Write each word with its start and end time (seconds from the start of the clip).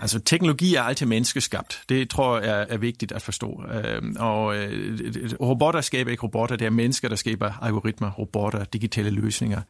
Altså, 0.00 0.20
teknologi 0.20 0.74
er 0.74 0.82
altid 0.82 1.06
menneskeskabt. 1.06 1.82
Det 1.88 2.10
tror 2.10 2.40
jeg 2.40 2.66
er, 2.68 2.76
vigtigt 2.76 3.12
at 3.12 3.22
forstå. 3.22 3.62
Øhm, 3.72 4.16
og 4.18 4.56
øh, 4.56 4.98
robotter 5.40 5.80
skaber 5.80 6.10
ikke 6.10 6.22
robotter, 6.22 6.56
det 6.56 6.66
er 6.66 6.70
mennesker, 6.70 7.08
der 7.08 7.16
skaber 7.16 7.52
algoritmer, 7.62 8.10
robotter, 8.10 8.64
digitale 8.64 9.10
løsninger. 9.10 9.62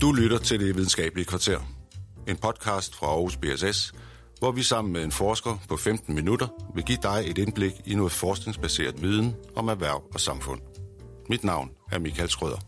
Du 0.00 0.12
lytter 0.12 0.38
til 0.38 0.60
Det 0.60 0.76
Videnskabelige 0.76 1.24
Kvarter. 1.24 1.60
En 2.28 2.36
podcast 2.36 2.96
fra 2.96 3.06
Aarhus 3.06 3.36
BSS, 3.36 3.92
hvor 4.38 4.52
vi 4.52 4.62
sammen 4.62 4.92
med 4.92 5.04
en 5.04 5.12
forsker 5.12 5.58
på 5.68 5.76
15 5.76 6.14
minutter 6.14 6.48
vil 6.74 6.84
give 6.84 6.98
dig 7.02 7.24
et 7.26 7.38
indblik 7.38 7.72
i 7.86 7.94
noget 7.94 8.12
forskningsbaseret 8.12 9.02
viden 9.02 9.36
om 9.56 9.68
erhverv 9.68 10.02
og 10.14 10.20
samfund. 10.20 10.60
Mit 11.28 11.44
navn 11.44 11.70
er 11.92 11.98
Michael 11.98 12.30
Skrøder. 12.30 12.58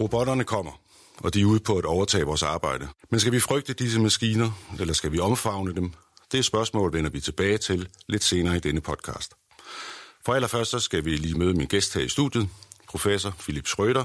Robotterne 0.00 0.44
kommer, 0.44 0.80
og 1.18 1.34
de 1.34 1.40
er 1.40 1.44
ude 1.44 1.60
på 1.60 1.76
at 1.76 1.84
overtage 1.84 2.24
vores 2.24 2.42
arbejde. 2.42 2.88
Men 3.10 3.20
skal 3.20 3.32
vi 3.32 3.40
frygte 3.40 3.72
disse 3.72 4.00
maskiner, 4.00 4.50
eller 4.80 4.94
skal 4.94 5.12
vi 5.12 5.18
omfavne 5.18 5.74
dem? 5.74 5.92
Det 6.32 6.38
er 6.38 6.42
spørgsmål, 6.42 6.92
vender 6.92 7.10
vi 7.10 7.20
tilbage 7.20 7.58
til 7.58 7.88
lidt 8.08 8.24
senere 8.24 8.56
i 8.56 8.60
denne 8.60 8.80
podcast. 8.80 9.34
For 10.26 10.34
allerførst 10.34 10.70
så 10.70 10.80
skal 10.80 11.04
vi 11.04 11.10
lige 11.10 11.38
møde 11.38 11.54
min 11.54 11.66
gæst 11.66 11.94
her 11.94 12.00
i 12.00 12.08
studiet, 12.08 12.48
professor 12.94 13.30
Philip 13.38 13.66
Schrøder 13.66 14.04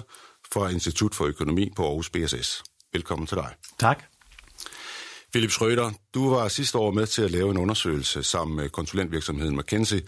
fra 0.54 0.70
Institut 0.70 1.16
for 1.16 1.26
Økonomi 1.26 1.70
på 1.76 1.86
Aarhus 1.86 2.10
BSS. 2.10 2.64
Velkommen 2.94 3.28
til 3.28 3.38
dig. 3.38 3.54
Tak. 3.80 4.04
Philip 5.32 5.52
Schrøder, 5.52 5.92
du 6.14 6.30
var 6.30 6.48
sidste 6.48 6.78
år 6.78 6.92
med 6.92 7.08
til 7.08 7.22
at 7.22 7.32
lave 7.32 7.52
en 7.52 7.58
undersøgelse 7.58 8.24
sammen 8.24 8.58
med 8.58 8.70
konsulentvirksomheden 8.70 9.58
McKinsey, 9.58 10.02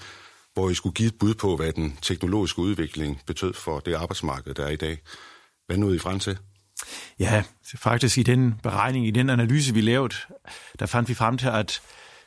hvor 0.54 0.70
I 0.70 0.74
skulle 0.74 0.94
give 0.94 1.08
et 1.08 1.20
bud 1.20 1.34
på, 1.34 1.56
hvad 1.56 1.74
den 1.74 1.98
teknologiske 2.02 2.60
udvikling 2.60 3.22
betød 3.28 3.54
for 3.54 3.80
det 3.80 3.94
arbejdsmarked, 3.94 4.54
der 4.54 4.66
er 4.66 4.70
i 4.70 4.76
dag. 4.76 4.98
Hvad 5.68 5.78
nåede 5.78 5.96
I 5.96 6.00
frem 6.00 6.20
til? 6.20 6.38
Ja, 7.20 7.44
faktisk 7.78 8.18
i 8.18 8.24
den 8.24 8.56
beregning, 8.64 9.08
i 9.08 9.12
den 9.12 9.30
analyse, 9.30 9.74
vi 9.74 9.82
lavede, 9.82 10.16
der 10.80 10.86
fandt 10.86 11.10
vi 11.10 11.14
frem 11.14 11.38
til, 11.38 11.48
at 11.48 11.82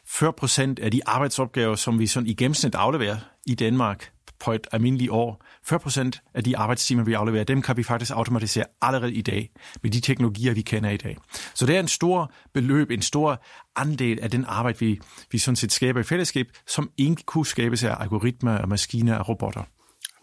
40 0.06 0.33
procent 0.33 0.78
af 0.78 0.91
de 0.91 1.00
arbejdsopgaver, 1.06 1.74
som 1.74 1.98
vi 1.98 2.06
sådan 2.06 2.27
i 2.27 2.34
gennemsnit 2.34 2.74
afleverer 2.74 3.18
i 3.46 3.55
Danmark 3.55 4.11
på 4.40 4.52
et 4.52 4.66
almindeligt 4.72 5.10
år, 5.10 5.44
40% 5.72 6.30
af 6.34 6.44
de 6.44 6.56
arbejdstimer, 6.56 7.04
vi 7.04 7.12
afleverer, 7.12 7.44
dem 7.44 7.62
kan 7.62 7.77
vi 7.77 7.82
faktisk 7.82 8.10
automatisere 8.10 8.64
allerede 8.82 9.14
i 9.14 9.22
dag 9.22 9.50
med 9.82 9.90
de 9.90 10.00
teknologier, 10.00 10.54
vi 10.54 10.62
kender 10.62 10.90
i 10.90 10.96
dag. 10.96 11.16
Så 11.54 11.66
det 11.66 11.77
er 11.77 11.80
en 11.80 11.88
stor 11.88 12.32
beløb, 12.55 12.90
en 12.90 13.02
stor 13.02 13.42
andel 13.77 14.20
af 14.20 14.30
den 14.30 14.44
arbejde, 14.48 14.78
vi, 14.78 15.00
vi 15.32 15.38
sådan 15.38 15.56
set 15.56 15.72
skaber 15.72 16.00
i 16.00 16.02
fællesskab, 16.02 16.46
som 16.66 16.90
ikke 16.96 17.22
kunne 17.22 17.46
skabes 17.46 17.84
af 17.84 17.96
algoritmer, 18.00 18.66
maskiner 18.66 19.18
og 19.18 19.28
robotter. 19.28 19.62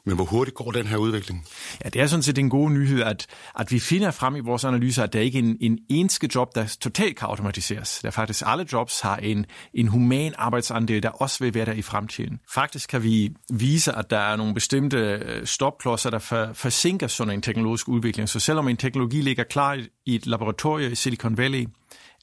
Men 0.06 0.16
hvor 0.16 0.26
hurtigt 0.26 0.56
går 0.58 0.72
den 0.72 0.88
her 0.88 0.98
udvikling? 0.98 1.46
Ja, 1.84 1.90
det 1.90 2.02
er 2.02 2.08
sådan 2.08 2.24
set 2.24 2.38
en 2.38 2.50
god 2.50 2.70
nyhed, 2.70 3.02
at, 3.02 3.28
at 3.60 3.72
vi 3.72 3.80
finder 3.80 4.12
frem 4.12 4.36
i 4.36 4.40
vores 4.40 4.64
analyser, 4.64 5.04
at 5.04 5.14
der 5.14 5.20
ikke 5.20 5.40
er 5.40 5.44
en, 5.44 5.58
en 5.62 5.80
eneste 5.90 6.30
job, 6.36 6.56
der 6.56 6.76
totalt 6.82 7.18
kan 7.18 7.28
automatiseres. 7.28 8.00
Der 8.04 8.12
faktisk 8.12 8.44
alle 8.46 8.66
jobs 8.74 9.00
har 9.00 9.18
en, 9.18 9.46
en 9.74 9.88
human 9.88 10.34
arbejdsandel, 10.38 11.04
der 11.04 11.10
også 11.10 11.44
vil 11.44 11.54
være 11.54 11.66
der 11.66 11.74
i 11.74 11.82
fremtiden. 11.82 12.40
Faktisk 12.54 12.90
kan 12.90 13.04
vi 13.04 13.32
vise, 13.50 13.92
at 13.92 14.10
der 14.10 14.20
er 14.20 14.36
nogle 14.36 14.54
bestemte 14.54 14.98
øh, 14.98 15.46
stopklodser, 15.46 16.10
der 16.10 16.20
for, 16.20 16.50
forsinker 16.54 17.08
sådan 17.08 17.34
en 17.34 17.42
teknologisk 17.42 17.88
udvikling. 17.88 18.30
Så 18.30 18.40
selvom 18.40 18.68
en 18.68 18.78
teknologi 18.78 19.22
ligger 19.22 19.44
klar 19.44 19.80
i 20.06 20.16
et 20.16 20.28
laboratorium 20.28 20.92
i 20.92 20.96
Silicon 20.96 21.38
Valley, 21.38 21.68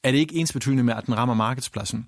er 0.05 0.11
det 0.11 0.19
ikke 0.19 0.35
ensbetydende 0.35 0.83
med, 0.83 0.95
at 0.95 1.07
den 1.07 1.17
rammer 1.17 1.35
markedspladsen. 1.35 2.07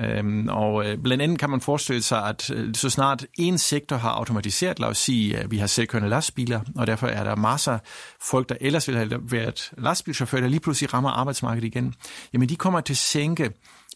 Øhm, 0.00 0.48
og 0.48 0.86
øh, 0.86 0.98
blandt 0.98 1.22
andet 1.22 1.38
kan 1.38 1.50
man 1.50 1.60
forestille 1.60 2.02
sig, 2.02 2.28
at 2.28 2.50
øh, 2.50 2.74
så 2.74 2.90
snart 2.90 3.26
en 3.38 3.58
sektor 3.58 3.96
har 3.96 4.10
automatiseret, 4.10 4.78
lad 4.78 4.88
os 4.88 4.98
sige, 4.98 5.38
at 5.38 5.50
vi 5.50 5.58
har 5.58 5.66
selvkørende 5.66 6.08
lastbiler, 6.08 6.60
og 6.76 6.86
derfor 6.86 7.06
er 7.06 7.24
der 7.24 7.36
masser 7.36 7.72
af 7.72 7.80
folk, 8.22 8.48
der 8.48 8.56
ellers 8.60 8.88
ville 8.88 8.98
have 8.98 9.32
været 9.32 9.72
lastbilchauffører, 9.78 10.42
der 10.42 10.48
lige 10.48 10.60
pludselig 10.60 10.94
rammer 10.94 11.10
arbejdsmarkedet 11.10 11.66
igen, 11.66 11.94
jamen 12.32 12.48
de 12.48 12.56
kommer 12.56 12.80
til 12.80 12.92
at 12.92 12.98
sænke 12.98 13.50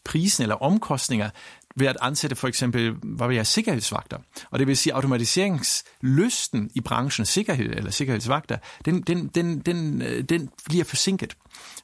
prisen 0.05 0.43
eller 0.43 0.55
omkostninger 0.55 1.31
ved 1.77 1.87
at 1.87 1.97
ansætte 2.01 2.37
for 2.37 2.49
eksempel, 2.49 2.95
hvad 3.03 3.29
vil 3.29 3.37
jeg, 3.37 3.47
sikkerhedsvagter. 3.47 4.19
Og 4.51 4.59
det 4.59 4.67
vil 4.67 4.77
sige, 4.77 4.95
automatiseringslysten 4.95 6.71
i 6.75 6.81
branchen, 6.81 7.27
sikkerhed 7.27 7.71
eller 7.77 7.91
sikkerhedsvagter, 7.91 8.59
den, 8.85 9.03
den, 9.03 9.27
den, 9.27 9.61
den, 9.61 10.03
øh, 10.03 10.25
den 10.25 10.51
bliver 10.65 10.85
forsinket. 10.85 11.37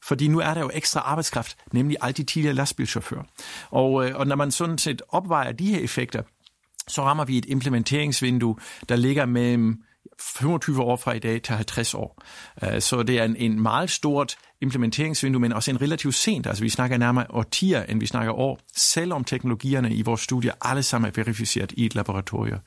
Fordi 0.02 0.28
nu 0.28 0.38
er 0.38 0.54
der 0.54 0.60
jo 0.60 0.70
ekstra 0.74 1.00
arbejdskraft, 1.00 1.56
nemlig 1.72 1.96
alle 2.00 2.12
de 2.12 2.24
tidligere 2.24 2.54
lastbilchauffører. 2.54 3.22
Og, 3.70 4.08
øh, 4.08 4.16
og 4.16 4.26
når 4.26 4.36
man 4.36 4.50
sådan 4.50 4.78
set 4.78 5.02
opvejer 5.08 5.52
de 5.52 5.66
her 5.66 5.78
effekter, 5.78 6.22
så 6.88 7.02
rammer 7.02 7.24
vi 7.24 7.38
et 7.38 7.46
implementeringsvindue, 7.48 8.56
der 8.88 8.96
ligger 8.96 9.26
mellem 9.26 9.76
25 10.20 10.82
år 10.82 10.96
fra 10.96 11.12
i 11.12 11.18
dag 11.18 11.42
til 11.42 11.54
50 11.54 11.94
år. 11.94 12.22
Øh, 12.64 12.80
så 12.80 13.02
det 13.02 13.18
er 13.18 13.24
en, 13.24 13.36
en 13.36 13.60
meget 13.62 13.90
stort 13.90 14.36
implementeringsvindue, 14.60 15.40
men 15.40 15.52
også 15.52 15.70
en 15.70 15.82
relativt 15.82 16.14
sent. 16.14 16.46
Altså 16.46 16.62
vi 16.62 16.68
snakker 16.68 16.96
nærmere 16.96 17.26
årtier, 17.30 17.82
end 17.82 18.00
vi 18.00 18.06
snakker 18.06 18.32
år, 18.32 18.58
selvom 18.76 19.24
teknologierne 19.24 19.94
i 19.94 20.02
vores 20.02 20.20
studier 20.20 20.52
alle 20.62 20.82
sammen 20.82 21.08
er 21.08 21.12
verificeret 21.16 21.72
i 21.72 21.86
et 21.86 21.94
laboratorium. 21.94 22.58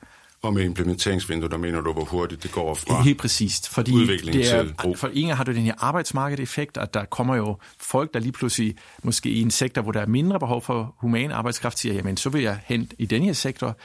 Og 0.44 0.54
med 0.54 0.64
implementeringsvindue, 0.64 1.50
der 1.50 1.56
mener 1.56 1.80
du, 1.80 1.92
hvor 1.92 2.04
hurtigt 2.04 2.42
det 2.42 2.52
går 2.52 2.74
fra 2.74 3.02
Helt 3.02 3.18
præcist, 3.18 3.68
fordi 3.68 3.92
udvikling 3.92 4.36
det 4.36 4.54
er, 4.54 4.62
til 4.62 4.74
brug. 4.78 4.98
For 4.98 5.10
ingen 5.12 5.36
har 5.36 5.44
du 5.44 5.52
den 5.52 5.62
her 5.62 5.74
arbejdsmarkedeffekt, 5.78 6.76
at 6.76 6.94
der 6.94 7.04
kommer 7.04 7.36
jo 7.36 7.56
folk, 7.80 8.14
der 8.14 8.20
lige 8.20 8.32
pludselig 8.32 8.74
måske 9.02 9.28
i 9.28 9.40
en 9.40 9.50
sektor, 9.50 9.82
hvor 9.82 9.92
der 9.92 10.00
er 10.00 10.06
mindre 10.06 10.40
behov 10.40 10.62
for 10.62 10.94
human 10.98 11.32
arbejdskraft, 11.32 11.78
siger, 11.78 11.94
jamen 11.94 12.16
så 12.16 12.30
vil 12.30 12.42
jeg 12.42 12.60
hente 12.64 12.96
i 12.98 13.06
den 13.06 13.22
her 13.22 13.32
sektor, 13.32 13.76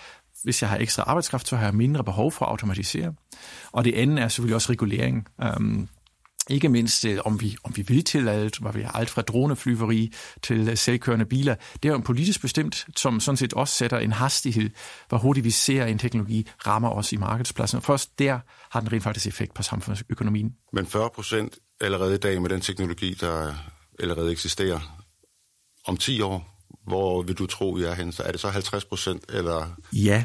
hvis 0.44 0.62
jeg 0.62 0.70
har 0.70 0.78
ekstra 0.78 1.04
arbejdskraft, 1.04 1.48
så 1.48 1.56
har 1.56 1.64
jeg 1.64 1.76
mindre 1.76 2.04
behov 2.04 2.32
for 2.32 2.46
at 2.46 2.52
automatisere. 2.52 3.14
Og 3.72 3.86
det 3.86 3.94
andet 3.94 4.20
er 4.20 4.28
selvfølgelig 4.28 4.56
også 4.56 4.72
regulering. 4.72 5.28
Um, 5.58 5.90
ikke 6.50 6.70
mindst 6.70 7.06
øh, 7.06 7.18
om 7.26 7.42
vi, 7.42 7.58
om 7.64 7.78
vi 7.78 7.82
vil 7.82 8.04
til 8.04 8.30
alt, 8.30 8.58
hvor 8.58 8.72
vi 8.72 8.82
har 8.82 8.92
alt 8.92 9.10
fra 9.10 9.22
droneflyveri 9.22 10.14
til 10.42 10.70
øh, 10.70 10.78
selvkørende 10.78 11.26
biler. 11.26 11.56
Det 11.74 11.86
er 11.86 11.90
jo 11.90 11.96
en 11.96 12.04
politisk 12.04 12.42
bestemt, 12.42 12.88
som 12.96 13.20
sådan 13.20 13.38
set 13.38 13.54
også 13.54 13.74
sætter 13.74 14.00
en 14.00 14.12
hastighed, 14.12 14.70
hvor 15.10 15.18
hurtigt 15.18 15.44
vi 15.44 15.52
ser, 15.52 15.84
at 15.84 15.92
en 15.92 16.00
teknologi 16.00 16.50
rammer 16.68 16.90
os 16.90 17.14
i 17.14 17.18
markedspladsen. 17.18 17.78
Og 17.78 17.84
først 17.84 18.20
der 18.20 18.40
har 18.72 18.80
den 18.80 18.92
rent 18.92 19.04
faktisk 19.04 19.28
effekt 19.28 19.54
på 19.54 19.64
samfundsøkonomien. 19.64 20.56
Men 20.74 20.86
40 20.86 21.10
procent 21.10 21.58
allerede 21.82 22.16
i 22.16 22.18
dag 22.18 22.42
med 22.42 22.50
den 22.50 22.62
teknologi, 22.62 23.14
der 23.14 23.54
allerede 24.00 24.32
eksisterer, 24.32 24.80
om 25.86 25.98
10 25.98 26.22
år, 26.22 26.59
hvor 26.90 27.22
vil 27.22 27.36
du 27.36 27.46
tro, 27.46 27.70
vi 27.70 27.84
er 27.84 27.94
henne? 27.94 28.14
Så 28.14 28.24
er 28.24 28.32
det 28.32 28.40
så 28.40 28.50
50 28.50 28.86
procent? 28.86 29.24
Eller? 29.30 29.76
Ja, 29.94 30.24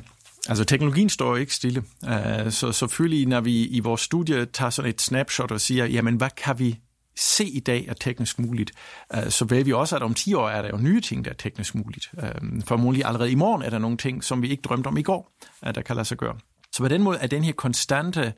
Altså 0.49 0.65
teknologien 0.65 1.09
står 1.09 1.37
ikke 1.37 1.55
stille. 1.55 1.83
Øh, 2.09 2.53
så 2.53 2.73
selvfølgelig, 2.73 3.27
når 3.27 3.41
vi 3.41 3.67
i 3.67 3.81
vores 3.81 4.01
studie 4.01 4.47
tager 4.47 4.71
sådan 4.71 4.89
et 4.91 5.01
snapshot 5.01 5.51
og 5.51 5.61
siger, 5.61 5.87
jamen 5.87 6.17
hvad 6.17 6.31
kan 6.37 6.59
vi 6.59 6.79
se 7.17 7.45
i 7.45 7.61
dag 7.61 7.87
er 7.89 7.95
teknisk 7.95 8.39
muligt, 8.39 8.73
øh, 9.15 9.31
så 9.31 9.45
ved 9.45 9.65
vi 9.65 9.73
også, 9.73 9.97
at 9.97 10.03
om 10.03 10.15
10 10.15 10.35
år 10.35 10.49
er 10.49 10.63
der 10.63 10.69
jo 10.69 10.77
nye 10.77 11.01
ting, 11.01 11.25
der 11.25 11.31
er 11.31 11.35
teknisk 11.35 11.75
muligt. 11.75 12.11
Øh, 12.23 12.63
formodentlig 12.65 13.05
allerede 13.05 13.31
i 13.31 13.35
morgen 13.35 13.63
er 13.63 13.71
der 13.71 13.79
nogle 13.79 13.97
ting, 13.97 14.25
som 14.25 14.43
vi 14.43 14.49
ikke 14.49 14.63
drømte 14.63 14.89
om 14.89 14.97
i 14.97 15.03
går, 15.03 15.33
der 15.75 15.83
kan 15.83 15.97
lade 15.97 16.05
sig 16.05 16.17
gøre. 16.17 16.37
Så 16.73 16.83
på 16.83 16.89
den 16.89 17.03
måde 17.03 17.19
er 17.19 17.27
den 17.27 17.45
her 17.45 17.53
konstante 17.53 18.33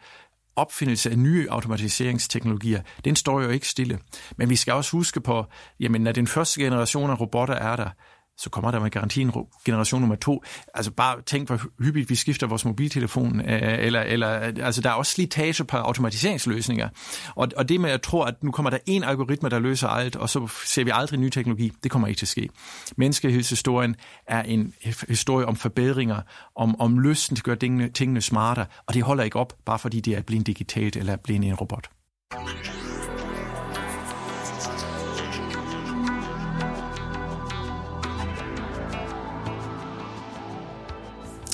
opfindelse 0.56 1.10
af 1.10 1.18
nye 1.18 1.46
automatiseringsteknologier, 1.50 2.82
den 3.04 3.16
står 3.16 3.42
jo 3.42 3.48
ikke 3.48 3.68
stille. 3.68 3.98
Men 4.36 4.50
vi 4.50 4.56
skal 4.56 4.74
også 4.74 4.92
huske 4.92 5.20
på, 5.20 5.44
jamen 5.80 6.00
når 6.00 6.12
den 6.12 6.26
første 6.26 6.60
generation 6.60 7.10
af 7.10 7.20
robotter 7.20 7.54
er 7.54 7.76
der, 7.76 7.90
så 8.38 8.50
kommer 8.50 8.70
der 8.70 8.80
med 8.80 8.90
garanti 8.90 9.20
en 9.20 9.32
generation 9.64 10.00
nummer 10.00 10.16
to. 10.16 10.44
Altså 10.74 10.90
bare 10.90 11.22
tænk, 11.22 11.48
hvor 11.48 11.60
hyppigt 11.84 12.10
vi 12.10 12.14
skifter 12.14 12.46
vores 12.46 12.64
mobiltelefon, 12.64 13.40
øh, 13.40 13.78
eller, 13.78 14.00
eller 14.00 14.28
altså 14.28 14.80
der 14.80 14.90
er 14.90 14.94
også 14.94 15.12
slitage 15.12 15.64
på 15.64 15.76
automatiseringsløsninger. 15.76 16.88
Og, 17.34 17.48
og 17.56 17.68
det 17.68 17.80
med 17.80 17.90
at 17.90 18.02
tro, 18.02 18.22
at 18.22 18.42
nu 18.42 18.50
kommer 18.50 18.70
der 18.70 18.78
en 18.86 19.04
algoritme, 19.04 19.48
der 19.48 19.58
løser 19.58 19.88
alt, 19.88 20.16
og 20.16 20.28
så 20.28 20.48
ser 20.64 20.84
vi 20.84 20.90
aldrig 20.94 21.20
ny 21.20 21.28
teknologi, 21.28 21.72
det 21.82 21.90
kommer 21.90 22.08
ikke 22.08 22.18
til 22.18 22.24
at 22.24 22.28
ske. 22.28 22.48
Menneskehedshistorien 22.96 23.96
er 24.26 24.42
en 24.42 24.74
historie 25.08 25.46
om 25.46 25.56
forbedringer, 25.56 26.20
om, 26.56 26.80
om 26.80 26.98
lysten 26.98 27.36
til 27.36 27.40
at 27.40 27.44
gøre 27.44 27.56
tingene, 27.56 27.88
tingene 27.88 28.20
smartere, 28.20 28.66
og 28.86 28.94
det 28.94 29.02
holder 29.02 29.24
ikke 29.24 29.38
op, 29.38 29.52
bare 29.64 29.78
fordi 29.78 30.00
det 30.00 30.16
er 30.16 30.22
blevet 30.22 30.46
digitalt 30.46 30.96
eller 30.96 31.16
blevet 31.16 31.44
en 31.44 31.54
robot. 31.54 31.90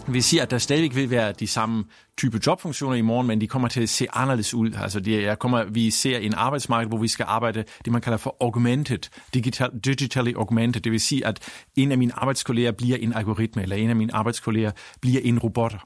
Vi 0.08 0.20
siger, 0.20 0.42
at 0.42 0.50
der 0.50 0.58
stadig 0.58 0.94
vil 0.94 1.10
være 1.10 1.32
de 1.32 1.46
samme 1.46 1.84
type 2.18 2.40
jobfunktioner 2.46 2.96
i 2.96 3.00
morgen, 3.00 3.26
men 3.26 3.40
de 3.40 3.48
kommer 3.48 3.68
til 3.68 3.82
at 3.82 3.88
se 3.88 4.06
anderledes 4.12 4.54
ud. 4.54 4.72
Altså 4.72 5.00
det, 5.00 5.22
jeg 5.22 5.38
kommer, 5.38 5.64
vi 5.64 5.90
ser 5.90 6.18
en 6.18 6.34
arbejdsmarked, 6.34 6.88
hvor 6.88 6.98
vi 6.98 7.08
skal 7.08 7.26
arbejde 7.28 7.64
det, 7.84 7.92
man 7.92 8.00
kalder 8.00 8.16
for 8.16 8.36
augmented, 8.40 8.98
digital, 9.34 9.70
digitally 9.84 10.32
augmented. 10.36 10.80
Det 10.80 10.92
vil 10.92 11.00
sige, 11.00 11.26
at 11.26 11.40
en 11.76 11.92
af 11.92 11.98
mine 11.98 12.12
arbejdskolleger 12.16 12.72
bliver 12.72 12.96
en 12.96 13.12
algoritme, 13.12 13.62
eller 13.62 13.76
en 13.76 13.90
af 13.90 13.96
mine 13.96 14.14
arbejdskolleger 14.14 14.70
bliver 15.00 15.20
en 15.24 15.38
robot. 15.38 15.76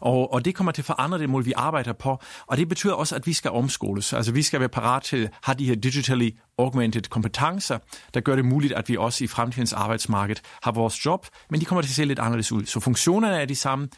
Og, 0.00 0.32
og 0.32 0.44
det 0.44 0.54
kommer 0.54 0.72
til 0.72 0.82
at 0.82 0.86
forandre 0.86 1.18
det 1.18 1.30
måde, 1.30 1.44
vi 1.44 1.52
arbejder 1.56 1.92
på. 1.92 2.18
Og 2.46 2.56
det 2.56 2.68
betyder 2.68 2.92
også, 2.92 3.16
at 3.16 3.26
vi 3.26 3.32
skal 3.32 3.50
omskoles. 3.50 4.12
Altså 4.12 4.32
vi 4.32 4.42
skal 4.42 4.60
være 4.60 4.68
parat 4.68 5.02
til 5.02 5.16
at 5.16 5.30
have 5.42 5.54
de 5.58 5.66
her 5.66 5.74
digitally 5.74 6.30
augmented 6.58 7.02
kompetencer, 7.02 7.78
der 8.14 8.20
gør 8.20 8.36
det 8.36 8.44
muligt, 8.44 8.72
at 8.72 8.88
vi 8.88 8.96
også 8.96 9.24
i 9.24 9.26
fremtidens 9.26 9.72
arbejdsmarked 9.72 10.36
har 10.62 10.72
vores 10.72 11.06
job, 11.06 11.26
men 11.50 11.60
de 11.60 11.64
kommer 11.64 11.82
til 11.82 11.88
at 11.88 11.94
se 11.94 12.04
lidt 12.04 12.18
anderledes 12.18 12.52
ud. 12.52 12.64
Så 12.64 12.80
funktionerne 12.80 13.36
er 13.36 13.44
de 13.44 13.54
samme. 13.54 13.88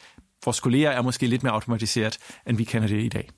Vores 0.49 0.61
kolleger 0.61 0.91
er 0.91 1.03
måske 1.03 1.27
lidt 1.27 1.43
mere 1.43 1.53
automatiseret, 1.53 2.19
end 2.47 2.57
vi 2.57 2.65
kender 2.65 2.89
det 2.89 3.03
i 3.03 3.09
dag. 3.09 3.31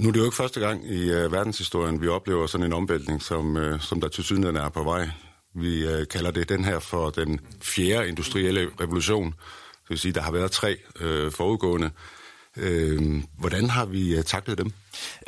Nu 0.00 0.08
er 0.08 0.12
det 0.12 0.20
jo 0.20 0.24
ikke 0.24 0.36
første 0.36 0.60
gang 0.60 0.90
i 0.90 1.10
uh, 1.10 1.32
verdenshistorien, 1.32 2.00
vi 2.00 2.08
oplever 2.08 2.46
sådan 2.46 2.66
en 2.66 2.72
omvæltning, 2.72 3.22
som, 3.22 3.56
uh, 3.56 3.80
som 3.80 4.00
der 4.00 4.08
til 4.08 4.24
synligheden 4.24 4.56
er 4.56 4.68
på 4.68 4.82
vej. 4.82 5.08
Vi 5.54 5.86
uh, 5.86 6.04
kalder 6.10 6.30
det 6.30 6.48
den 6.48 6.64
her 6.64 6.78
for 6.78 7.10
den 7.10 7.40
fjerde 7.62 8.08
industrielle 8.08 8.70
revolution. 8.80 9.26
Det 9.26 9.90
vil 9.90 9.98
sige, 9.98 10.12
der 10.12 10.22
har 10.22 10.32
været 10.32 10.50
tre 10.50 10.76
uh, 11.00 11.32
forudgående. 11.32 11.90
Uh, 12.56 13.22
hvordan 13.38 13.70
har 13.70 13.84
vi 13.84 14.18
uh, 14.18 14.24
taklet 14.24 14.58
dem? 14.58 14.72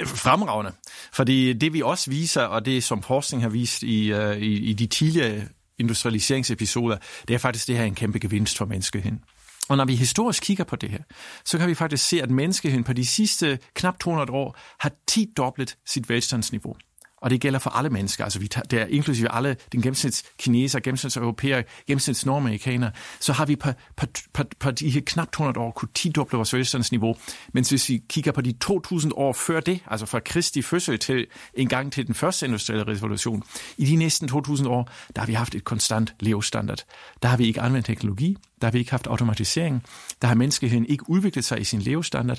Fremragende. 0.07 0.73
Fordi 1.13 1.53
det 1.53 1.73
vi 1.73 1.83
også 1.83 2.11
viser, 2.11 2.43
og 2.43 2.67
det 2.67 2.85
som 2.85 3.03
forskning 3.03 3.43
har 3.43 3.51
vist 3.51 3.83
i, 3.83 4.13
uh, 4.13 4.37
i, 4.37 4.55
i 4.57 4.73
de 4.73 4.87
tidligere 4.87 5.43
industrialiseringsepisoder, 5.79 6.97
det 7.29 7.35
er 7.35 7.39
faktisk, 7.39 7.67
det 7.67 7.77
her 7.77 7.85
en 7.85 7.95
kæmpe 7.95 8.19
gevinst 8.19 8.59
for 8.59 8.65
menneskeheden. 8.65 9.21
Og 9.69 9.77
når 9.77 9.85
vi 9.85 9.95
historisk 9.95 10.43
kigger 10.43 10.65
på 10.65 10.77
det 10.77 10.91
her, 10.91 11.03
så 11.45 11.59
kan 11.59 11.69
vi 11.69 11.75
faktisk 11.75 12.09
se, 12.09 12.23
at 12.23 12.31
menneskeheden 12.31 12.85
på 12.85 12.93
de 12.93 13.07
sidste 13.07 13.59
knap 13.75 13.99
200 13.99 14.33
år 14.33 14.59
har 14.81 14.93
10 15.09 15.33
dobblet 15.37 15.77
sit 15.87 16.09
velstandsniveau. 16.09 16.77
Og 17.27 17.31
det 17.31 17.41
gælder 17.41 17.59
for 17.59 17.71
alle 17.71 17.91
mennesker. 17.91 18.25
Altså 18.25 18.39
vi 18.39 18.49
tager, 18.49 18.65
det 18.65 18.81
er 18.81 18.87
inklusive 18.87 19.33
alle, 19.33 19.57
den 19.73 19.83
gennemsnits 19.83 20.25
kineser, 20.39 20.81
gennemsnits 20.81 21.17
europæer, 21.17 21.63
gennemsnits 21.87 22.27
nordamerikanere, 22.27 22.91
så 23.21 23.33
har 23.33 23.47
vi 23.47 23.57
på, 23.57 23.69
på, 23.97 24.07
på, 24.33 24.45
på 24.59 24.71
de 24.71 24.91
her 24.91 25.01
knap 25.07 25.33
200 25.33 25.67
år 25.67 25.71
kunne 25.71 25.89
10 25.95 26.09
doble 26.09 26.37
vores 26.37 26.55
velstandsniveau. 26.55 27.17
Men 27.53 27.65
hvis 27.69 27.89
vi 27.89 28.03
kigger 28.09 28.33
på 28.33 28.41
de 28.41 28.53
2000 28.53 29.13
år 29.17 29.33
før 29.33 29.61
det, 29.61 29.81
altså 29.87 30.07
fra 30.07 30.21
Kristi 30.21 30.63
fødsel 30.63 30.99
til 30.99 31.27
en 31.55 31.69
gang 31.69 31.93
til 31.93 32.07
den 32.07 32.15
første 32.15 32.47
industrielle 32.47 32.85
revolution, 32.85 33.43
i 33.79 33.85
de 33.85 33.97
næsten 33.97 34.29
2000 34.29 34.69
år, 34.69 34.91
der 35.15 35.21
har 35.21 35.27
vi 35.27 35.33
haft 35.33 35.55
et 35.55 35.65
konstant 35.65 36.15
levestandard. 36.21 36.85
Der 37.23 37.29
har 37.29 37.37
vi 37.37 37.47
ikke 37.47 37.61
anvendt 37.61 37.87
teknologi, 37.87 38.37
der 38.61 38.67
har 38.67 38.73
vi 38.73 38.79
ikke 38.79 38.91
haft 38.91 39.07
automatisering, 39.07 39.83
der 40.23 40.29
har 40.29 40.35
menneskeheden 40.35 40.87
ikke 40.87 41.11
udviklet 41.11 41.45
sig 41.45 41.61
i 41.61 41.65
sin 41.65 41.81
levestandard. 41.81 42.39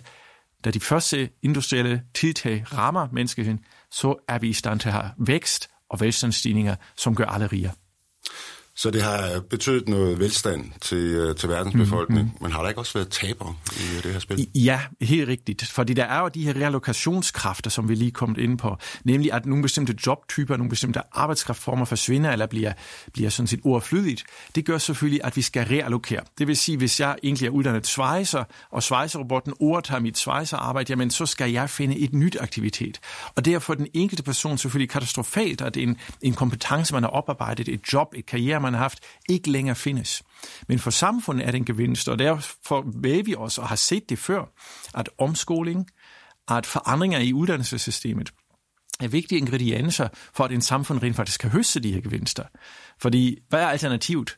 Da 0.64 0.72
de 0.72 0.80
første 0.80 1.30
industrielle 1.44 2.02
tiltag 2.14 2.66
rammer 2.74 3.08
menneskeheden, 3.12 3.60
så 3.92 4.16
er 4.28 4.40
vi 4.40 4.50
i 4.50 4.54
stand 4.54 4.80
til 4.80 4.90
at 4.90 4.94
have 4.94 5.12
vækst 5.18 5.70
og 5.90 6.00
velstandsstigninger, 6.00 6.76
som 6.98 7.16
gør 7.16 7.26
alle 7.26 7.48
rigere. 7.48 7.74
Så 8.78 8.92
det 8.92 9.02
har 9.02 9.42
betydet 9.50 9.90
noget 9.90 10.20
velstand 10.20 10.72
til, 10.82 10.98
øh, 10.98 11.36
til 11.36 11.50
verdens 11.50 11.76
befolkning, 11.76 12.26
mm. 12.26 12.44
men 12.44 12.52
har 12.52 12.62
der 12.62 12.70
ikke 12.70 12.82
også 12.82 12.94
været 12.94 13.10
taber 13.10 13.60
i 13.72 14.02
det 14.04 14.12
her 14.12 14.20
spil? 14.20 14.48
Ja, 14.56 14.82
helt 15.02 15.28
rigtigt. 15.28 15.66
Fordi 15.66 15.94
der 15.94 16.04
er 16.04 16.22
jo 16.22 16.28
de 16.28 16.44
her 16.44 16.54
reallokationskrafter, 16.54 17.70
som 17.70 17.90
vi 17.90 17.96
lige 17.96 18.12
kommet 18.12 18.38
ind 18.38 18.58
på. 18.58 18.78
Nemlig 19.04 19.34
at 19.34 19.46
nogle 19.46 19.62
bestemte 19.62 19.96
jobtyper, 20.08 20.58
nogle 20.58 20.70
bestemte 20.70 21.02
arbejdskraftformer 21.12 21.86
forsvinder 21.86 22.32
eller 22.32 22.46
bliver, 22.46 22.74
bliver 23.14 23.30
sådan 23.30 23.48
set 23.48 23.60
overflødigt. 23.66 24.24
Det 24.56 24.66
gør 24.66 24.78
selvfølgelig, 24.78 25.22
at 25.24 25.36
vi 25.36 25.42
skal 25.42 25.66
reallokere. 25.68 26.22
Det 26.38 26.48
vil 26.48 26.58
sige, 26.58 26.78
hvis 26.78 27.00
jeg 27.00 27.16
egentlig 27.24 27.48
er 27.48 27.52
uddannet 27.52 27.88
svejser, 27.88 28.44
og 28.72 28.84
svejserobotten 28.84 29.54
overtager 29.60 30.00
mit 30.00 30.18
svejserarbejde, 30.18 30.92
jamen 30.92 31.12
så 31.12 31.26
skal 31.26 31.52
jeg 31.52 31.70
finde 31.70 31.98
et 31.98 32.14
nyt 32.14 32.38
aktivitet. 32.40 33.00
Og 33.36 33.46
derfor 33.46 33.74
den 33.74 33.88
enkelte 33.94 34.24
person 34.24 34.58
selvfølgelig 34.58 34.90
katastrofalt, 34.90 35.62
at 35.62 35.78
en, 35.78 35.98
en 36.22 36.34
kompetence, 36.34 36.94
man 36.94 37.04
har 37.04 37.10
oparbejdet, 37.10 37.68
et 37.70 37.94
job, 37.94 38.14
et 38.16 38.26
karriere, 38.26 38.67
man 38.68 38.74
har 38.74 38.82
haft, 38.82 39.00
ikke 39.30 39.52
længere 39.52 39.76
findes. 39.76 40.24
Men 40.68 40.80
for 40.80 40.90
samfundet 40.90 41.48
er 41.48 41.52
det 41.52 41.58
en 41.58 41.66
gevinst, 41.66 42.10
og 42.10 42.20
derfor 42.20 42.84
ved 43.02 43.24
vi 43.24 43.36
også, 43.38 43.62
og 43.62 43.68
har 43.68 43.76
set 43.76 44.10
det 44.10 44.20
før, 44.20 44.46
at 44.96 45.10
omskoling, 45.18 45.88
at 46.50 46.66
forandringer 46.66 47.20
i 47.20 47.34
uddannelsessystemet, 47.34 48.32
er 49.00 49.08
vigtige 49.08 49.40
ingredienser 49.40 50.08
for, 50.34 50.44
at 50.44 50.52
en 50.52 50.62
samfund 50.62 51.04
rent 51.04 51.16
faktisk 51.16 51.40
kan 51.40 51.50
høste 51.50 51.80
de 51.80 51.94
her 51.94 52.02
gevinster. 52.02 52.44
Fordi, 53.00 53.38
hvad 53.50 53.62
er 53.62 53.68
alternativet? 53.68 54.38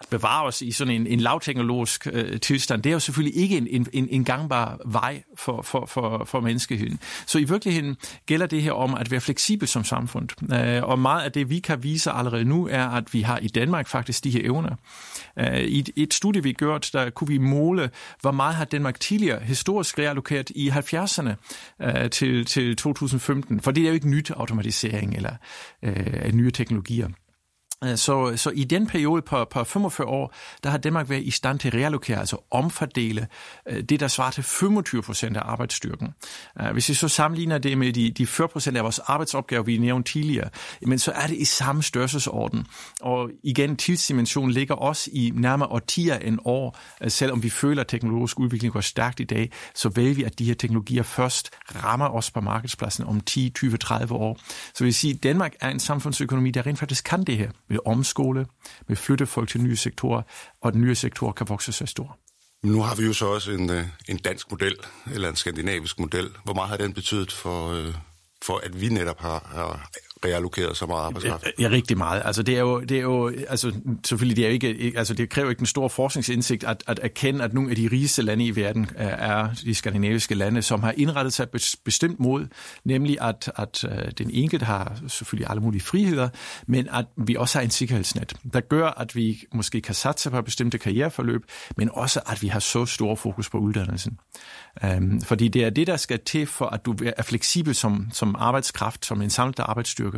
At 0.00 0.08
bevare 0.08 0.46
os 0.46 0.62
i 0.62 0.72
sådan 0.72 0.94
en, 0.94 1.06
en 1.06 1.20
lavteknologisk 1.20 2.06
øh, 2.12 2.40
tilstand, 2.40 2.82
det 2.82 2.90
er 2.90 2.94
jo 2.94 3.00
selvfølgelig 3.00 3.42
ikke 3.42 3.56
en, 3.56 3.88
en, 3.92 4.08
en 4.10 4.24
gangbar 4.24 4.78
vej 4.86 5.22
for, 5.36 5.62
for, 5.62 5.86
for, 5.86 6.24
for 6.24 6.40
menneskeheden. 6.40 7.00
Så 7.26 7.38
i 7.38 7.44
virkeligheden 7.44 7.96
gælder 8.26 8.46
det 8.46 8.62
her 8.62 8.72
om 8.72 8.94
at 8.94 9.10
være 9.10 9.20
fleksibel 9.20 9.68
som 9.68 9.84
samfund. 9.84 10.52
Øh, 10.54 10.82
og 10.82 10.98
meget 10.98 11.22
af 11.22 11.32
det, 11.32 11.50
vi 11.50 11.58
kan 11.58 11.82
vise 11.82 12.10
allerede 12.10 12.44
nu, 12.44 12.68
er, 12.68 12.86
at 12.86 13.14
vi 13.14 13.20
har 13.20 13.38
i 13.38 13.48
Danmark 13.48 13.88
faktisk 13.88 14.24
de 14.24 14.30
her 14.30 14.40
evner. 14.44 14.76
Øh, 15.38 15.60
I 15.60 15.78
et, 15.78 15.90
et 15.96 16.14
studie, 16.14 16.42
vi 16.42 16.52
gjort, 16.52 16.90
der 16.92 17.10
kunne 17.10 17.28
vi 17.28 17.38
måle, 17.38 17.90
hvor 18.20 18.32
meget 18.32 18.54
har 18.54 18.64
Danmark 18.64 19.00
tidligere 19.00 19.40
historisk 19.40 19.98
reallokeret 19.98 20.50
i 20.50 20.68
70'erne 20.68 21.30
øh, 21.82 22.10
til, 22.10 22.44
til 22.44 22.76
2015. 22.76 23.60
For 23.60 23.70
det 23.70 23.82
er 23.82 23.88
jo 23.88 23.94
ikke 23.94 24.08
nyt 24.08 24.30
automatisering 24.30 25.16
eller 25.16 25.32
øh, 25.82 26.32
nye 26.32 26.50
teknologier. 26.50 27.08
Øh, 27.84 27.96
så, 27.96 28.32
så 28.36 28.50
i 28.50 28.64
den 28.64 28.86
periode 28.86 29.22
på, 29.22 29.44
på 29.44 29.64
45 29.64 30.06
år, 30.06 30.34
der 30.64 30.70
har 30.70 30.78
Danmark 30.78 31.08
været 31.08 31.22
i 31.22 31.30
stand 31.30 31.58
til 31.58 31.68
at 31.68 31.74
reallokere, 31.74 32.18
altså 32.18 32.36
omfordele 32.50 33.26
øh, 33.68 33.82
det, 33.82 34.00
der 34.00 34.08
svarer 34.08 34.30
til 34.30 34.42
25 34.42 35.02
procent 35.02 35.36
af 35.36 35.42
arbejdsstyrken. 35.44 36.08
Øh, 36.60 36.72
hvis 36.72 36.88
vi 36.88 36.94
så 36.94 37.08
sammenligner 37.08 37.58
det 37.58 37.78
med 37.78 37.92
de, 37.92 38.10
de 38.10 38.26
40 38.26 38.48
procent 38.48 38.76
af 38.76 38.82
vores 38.82 38.98
arbejdsopgaver, 38.98 39.62
vi 39.62 39.78
nævnte 39.78 40.12
tidligere, 40.12 40.48
men 40.82 40.98
så 40.98 41.12
er 41.12 41.26
det 41.26 41.36
i 41.36 41.44
samme 41.44 41.82
størrelsesorden. 41.82 42.66
Og 43.00 43.30
igen, 43.42 43.76
tidsdimensionen 43.76 44.50
ligger 44.50 44.74
også 44.74 45.10
i 45.12 45.32
nærmere 45.34 45.68
årtier 45.68 46.18
end 46.18 46.38
år, 46.44 46.78
selvom 47.08 47.42
vi 47.42 47.50
føler, 47.50 47.80
at 47.80 47.86
teknologisk 47.88 48.40
udvikling 48.40 48.72
går 48.72 48.80
stærkt 48.80 49.20
i 49.20 49.24
dag, 49.24 49.52
så 49.74 49.88
vil 49.88 50.16
vi, 50.16 50.24
at 50.24 50.38
de 50.38 50.44
her 50.44 50.54
teknologier 50.54 51.02
først 51.02 51.50
rammer 51.84 52.08
os 52.08 52.30
på 52.30 52.40
markedspladsen 52.40 53.04
om 53.04 53.20
10, 53.20 53.50
20, 53.50 53.76
30 53.76 54.14
år. 54.14 54.38
Så 54.74 54.84
vil 54.84 54.94
sige, 54.94 55.14
at 55.14 55.22
Danmark 55.22 55.54
er 55.60 55.68
en 55.68 55.80
samfundsøkonomi, 55.80 56.50
der 56.50 56.66
rent 56.66 56.78
faktisk 56.78 57.04
kan 57.04 57.24
det 57.24 57.36
her 57.36 57.50
vil 57.70 57.80
omskole, 57.86 58.46
vil 58.88 58.96
flytte 58.96 59.26
folk 59.26 59.48
til 59.48 59.60
nye 59.60 59.76
sektorer, 59.76 60.22
og 60.60 60.72
den 60.72 60.80
nye 60.80 60.94
sektor 60.94 61.32
kan 61.32 61.48
vokse 61.48 61.72
sig 61.72 61.88
stor. 61.88 62.18
Nu 62.62 62.82
har 62.82 62.94
vi 62.94 63.06
jo 63.06 63.12
så 63.12 63.26
også 63.26 63.50
en, 63.50 63.70
øh, 63.70 63.84
en 64.08 64.16
dansk 64.16 64.50
model, 64.50 64.76
eller 65.14 65.28
en 65.28 65.36
skandinavisk 65.36 65.98
model. 65.98 66.30
Hvor 66.44 66.54
meget 66.54 66.70
har 66.70 66.76
den 66.76 66.92
betydet 66.92 67.32
for, 67.32 67.70
øh, 67.70 67.94
for 68.42 68.60
at 68.62 68.80
vi 68.80 68.88
netop 68.88 69.20
har, 69.20 69.50
har 69.54 69.90
reallokeret 70.24 70.76
så 70.76 70.86
meget 70.86 71.04
arbejdskraft? 71.04 71.46
Ja, 71.60 71.68
rigtig 71.68 71.98
meget. 71.98 72.22
Altså 72.24 72.42
det 72.42 72.56
er 72.56 72.60
jo, 72.60 72.80
det 72.80 72.96
er 72.96 73.02
jo 73.02 73.32
altså 73.48 73.72
selvfølgelig 74.06 74.36
det 74.36 74.44
er 74.44 74.48
jo 74.48 74.52
ikke, 74.52 74.92
altså 74.96 75.14
det 75.14 75.30
kræver 75.30 75.50
ikke 75.50 75.60
en 75.60 75.66
stor 75.66 75.88
forskningsindsigt 75.88 76.64
at, 76.64 76.82
at 76.86 77.00
erkende, 77.02 77.44
at 77.44 77.54
nogle 77.54 77.70
af 77.70 77.76
de 77.76 77.88
rigeste 77.92 78.22
lande 78.22 78.44
i 78.44 78.56
verden 78.56 78.90
er 78.96 79.48
de 79.64 79.74
skandinaviske 79.74 80.34
lande, 80.34 80.62
som 80.62 80.82
har 80.82 80.94
indrettet 80.96 81.32
sig 81.32 81.48
bestemt 81.84 82.20
mod, 82.20 82.46
nemlig 82.84 83.20
at, 83.20 83.52
at 83.56 83.84
øh, 83.84 84.12
den 84.18 84.30
enkelte 84.30 84.66
har 84.66 84.98
selvfølgelig 85.08 85.50
alle 85.50 85.62
mulige 85.62 85.82
friheder, 85.82 86.28
men 86.66 86.88
at 86.92 87.04
vi 87.16 87.36
også 87.36 87.58
har 87.58 87.64
en 87.64 87.70
sikkerhedsnet, 87.70 88.34
der 88.52 88.60
gør, 88.60 88.86
at 88.86 89.16
vi 89.16 89.44
måske 89.52 89.80
kan 89.80 89.94
satse 89.94 90.30
på 90.30 90.42
bestemte 90.42 90.78
karriereforløb, 90.78 91.42
men 91.76 91.90
også 91.92 92.20
at 92.26 92.42
vi 92.42 92.48
har 92.48 92.60
så 92.60 92.86
stor 92.86 93.14
fokus 93.14 93.50
på 93.50 93.58
uddannelsen. 93.58 94.18
Um, 94.96 95.20
fordi 95.20 95.48
det 95.48 95.64
er 95.64 95.70
det, 95.70 95.86
der 95.86 95.96
skal 95.96 96.18
til 96.24 96.46
for, 96.46 96.66
at 96.66 96.84
du 96.84 96.94
er 97.16 97.22
fleksibel 97.22 97.74
som, 97.74 98.08
som 98.12 98.36
arbejdskraft, 98.38 99.06
som 99.06 99.22
en 99.22 99.30
samlet 99.30 99.58
arbejdsstyrke. 99.58 100.09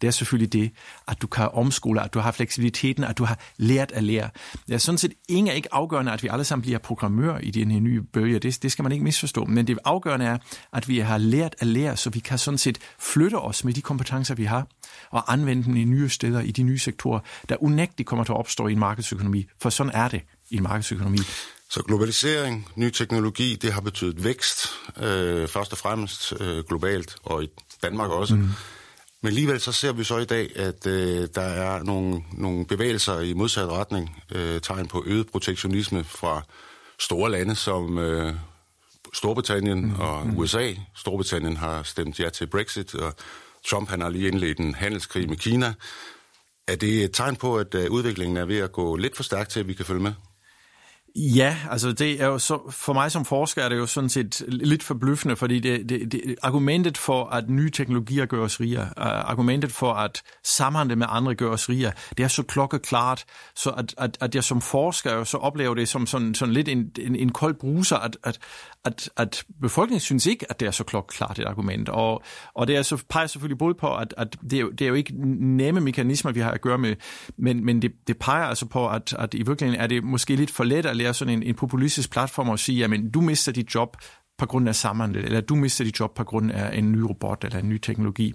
Det 0.00 0.06
er 0.06 0.10
selvfølgelig 0.10 0.52
det, 0.52 0.70
at 1.08 1.22
du 1.22 1.26
kan 1.26 1.48
omskole, 1.52 2.02
at 2.02 2.14
du 2.14 2.18
har 2.18 2.32
fleksibiliteten, 2.32 3.04
at 3.04 3.18
du 3.18 3.24
har 3.24 3.38
lært 3.56 3.92
at 3.92 4.02
lære. 4.02 4.30
Det 4.66 4.74
er 4.74 4.78
sådan 4.78 4.98
set 4.98 5.12
ikke, 5.28 5.54
ikke 5.54 5.74
afgørende, 5.74 6.12
at 6.12 6.22
vi 6.22 6.28
alle 6.28 6.44
sammen 6.44 6.62
bliver 6.62 6.78
programmører 6.78 7.38
i 7.38 7.50
den 7.50 7.70
her 7.70 7.80
nye 7.80 8.02
bølge. 8.02 8.38
Det, 8.38 8.62
det 8.62 8.72
skal 8.72 8.82
man 8.82 8.92
ikke 8.92 9.04
misforstå. 9.04 9.44
Men 9.44 9.66
det 9.66 9.78
afgørende 9.84 10.26
er, 10.26 10.38
at 10.72 10.88
vi 10.88 10.98
har 10.98 11.18
lært 11.18 11.54
at 11.58 11.66
lære, 11.66 11.96
så 11.96 12.10
vi 12.10 12.18
kan 12.18 12.38
sådan 12.38 12.58
set 12.58 12.78
flytte 12.98 13.38
os 13.38 13.64
med 13.64 13.72
de 13.72 13.82
kompetencer, 13.82 14.34
vi 14.34 14.44
har, 14.44 14.66
og 15.10 15.32
anvende 15.32 15.64
dem 15.64 15.76
i 15.76 15.84
nye 15.84 16.08
steder, 16.08 16.40
i 16.40 16.50
de 16.50 16.62
nye 16.62 16.78
sektorer, 16.78 17.20
der 17.48 17.62
unægteligt 17.62 18.08
kommer 18.08 18.24
til 18.24 18.32
at 18.32 18.38
opstå 18.38 18.66
i 18.66 18.72
en 18.72 18.78
markedsøkonomi. 18.78 19.46
For 19.62 19.70
sådan 19.70 19.92
er 19.94 20.08
det 20.08 20.22
i 20.50 20.56
en 20.56 20.62
markedsøkonomi. 20.62 21.18
Så 21.70 21.82
globalisering, 21.82 22.68
ny 22.76 22.90
teknologi, 22.90 23.58
det 23.62 23.72
har 23.72 23.80
betydet 23.80 24.24
vækst, 24.24 24.66
øh, 24.96 25.48
først 25.48 25.72
og 25.72 25.78
fremmest 25.78 26.32
øh, 26.40 26.64
globalt, 26.68 27.16
og 27.22 27.44
i 27.44 27.48
Danmark 27.82 28.10
også. 28.10 28.34
Mm. 28.34 28.48
Men 29.24 29.28
alligevel 29.28 29.60
så 29.60 29.72
ser 29.72 29.92
vi 29.92 30.04
så 30.04 30.18
i 30.18 30.24
dag, 30.24 30.56
at 30.56 30.86
øh, 30.86 31.28
der 31.34 31.40
er 31.40 31.82
nogle, 31.82 32.22
nogle 32.32 32.66
bevægelser 32.66 33.20
i 33.20 33.32
modsat 33.32 33.68
retning, 33.68 34.22
øh, 34.34 34.60
tegn 34.60 34.88
på 34.88 35.02
øget 35.06 35.26
protektionisme 35.26 36.04
fra 36.04 36.42
store 36.98 37.30
lande 37.30 37.54
som 37.54 37.98
øh, 37.98 38.34
Storbritannien 39.14 39.86
mm. 39.86 40.00
og 40.00 40.26
mm. 40.26 40.38
USA. 40.38 40.72
Storbritannien 40.96 41.56
har 41.56 41.82
stemt 41.82 42.20
ja 42.20 42.28
til 42.28 42.46
Brexit, 42.46 42.94
og 42.94 43.14
Trump 43.66 43.88
han 43.88 44.00
har 44.00 44.08
lige 44.08 44.28
indledt 44.28 44.58
en 44.58 44.74
handelskrig 44.74 45.28
med 45.28 45.36
Kina. 45.36 45.74
Er 46.66 46.76
det 46.76 47.04
et 47.04 47.12
tegn 47.12 47.36
på, 47.36 47.56
at 47.58 47.74
øh, 47.74 47.90
udviklingen 47.90 48.36
er 48.36 48.44
ved 48.44 48.58
at 48.58 48.72
gå 48.72 48.96
lidt 48.96 49.16
for 49.16 49.22
stærkt 49.22 49.50
til, 49.50 49.60
at 49.60 49.68
vi 49.68 49.74
kan 49.74 49.84
følge 49.84 50.02
med? 50.02 50.12
Ja, 51.16 51.56
altså 51.70 51.92
det 51.92 52.22
er 52.22 52.26
jo 52.26 52.38
så, 52.38 52.70
for 52.70 52.92
mig 52.92 53.12
som 53.12 53.24
forsker 53.24 53.62
er 53.62 53.68
det 53.68 53.76
jo 53.76 53.86
sådan 53.86 54.10
set 54.10 54.44
lidt 54.48 54.82
forbløffende, 54.82 55.36
fordi 55.36 55.60
det, 55.60 55.88
det, 55.88 56.12
det, 56.12 56.34
argumentet 56.42 56.98
for, 56.98 57.24
at 57.24 57.50
nye 57.50 57.70
teknologier 57.70 58.26
gør 58.26 58.40
os 58.40 58.60
rigere, 58.60 58.84
uh, 58.84 59.30
argumentet 59.30 59.72
for, 59.72 59.92
at 59.92 60.22
samhandle 60.44 60.96
med 60.96 61.06
andre 61.10 61.34
gør 61.34 61.50
os 61.50 61.68
rigere, 61.68 61.92
det 62.16 62.24
er 62.24 62.28
så 62.28 62.42
klokkeklart, 62.42 63.24
så 63.56 63.70
at, 63.70 63.94
at, 63.98 64.18
at 64.20 64.34
jeg 64.34 64.44
som 64.44 64.60
forsker 64.60 65.14
jo 65.14 65.24
så 65.24 65.36
oplever 65.36 65.74
det 65.74 65.88
som 65.88 66.06
sådan, 66.06 66.34
sådan 66.34 66.54
lidt 66.54 66.68
en, 66.68 66.90
en, 66.98 67.16
en 67.16 67.32
kold 67.32 67.54
bruser, 67.54 67.96
at, 67.96 68.16
at, 68.24 68.38
at, 68.84 69.10
at 69.16 69.44
befolkningen 69.60 70.00
synes 70.00 70.26
ikke, 70.26 70.46
at 70.50 70.60
det 70.60 70.66
er 70.66 70.72
så 70.72 70.84
klokkeklart 70.84 71.38
et 71.38 71.44
argument. 71.44 71.88
Og, 71.88 72.22
og 72.54 72.66
det 72.66 72.76
er 72.76 72.82
så, 72.82 73.04
peger 73.08 73.26
selvfølgelig 73.26 73.58
både 73.58 73.74
på, 73.74 73.96
at, 73.96 74.14
at 74.18 74.36
det, 74.42 74.52
er 74.52 74.60
jo, 74.60 74.70
det 74.70 74.84
er 74.84 74.88
jo 74.88 74.94
ikke 74.94 75.12
nemme 75.56 75.80
mekanismer, 75.80 76.32
vi 76.32 76.40
har 76.40 76.50
at 76.50 76.60
gøre 76.60 76.78
med, 76.78 76.96
men, 77.36 77.64
men 77.64 77.82
det, 77.82 77.92
det 78.06 78.18
peger 78.18 78.44
altså 78.44 78.66
på, 78.66 78.88
at, 78.88 79.14
at 79.18 79.34
i 79.34 79.42
virkeligheden 79.42 79.80
er 79.80 79.86
det 79.86 80.04
måske 80.04 80.36
lidt 80.36 80.50
for 80.50 80.64
let 80.64 80.86
at 80.86 80.96
lære 81.04 81.14
sådan 81.14 81.34
en, 81.34 81.42
en 81.42 81.54
populistisk 81.54 82.10
platform 82.10 82.50
at 82.50 82.60
sige, 82.60 82.78
jamen 82.78 83.10
du 83.10 83.20
mister 83.20 83.52
dit 83.52 83.74
job 83.74 83.96
på 84.38 84.46
grund 84.46 84.68
af 84.68 84.74
samhandel, 84.74 85.24
eller 85.24 85.40
du 85.40 85.54
mister 85.54 85.84
dit 85.84 86.00
job 86.00 86.14
på 86.14 86.24
grund 86.24 86.52
af 86.52 86.78
en 86.78 86.92
ny 86.92 86.98
robot 86.98 87.44
eller 87.44 87.58
en 87.58 87.68
ny 87.68 87.78
teknologi. 87.78 88.34